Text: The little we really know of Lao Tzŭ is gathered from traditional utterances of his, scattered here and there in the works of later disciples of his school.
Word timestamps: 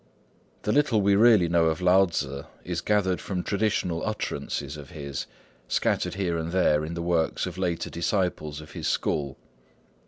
The 0.63 0.71
little 0.71 0.99
we 0.99 1.15
really 1.15 1.47
know 1.47 1.65
of 1.65 1.79
Lao 1.79 2.05
Tzŭ 2.07 2.47
is 2.63 2.81
gathered 2.81 3.21
from 3.21 3.43
traditional 3.43 4.03
utterances 4.03 4.75
of 4.75 4.89
his, 4.89 5.27
scattered 5.67 6.15
here 6.15 6.39
and 6.39 6.51
there 6.51 6.83
in 6.83 6.95
the 6.95 7.03
works 7.03 7.45
of 7.45 7.55
later 7.55 7.91
disciples 7.91 8.61
of 8.61 8.71
his 8.71 8.87
school. 8.87 9.37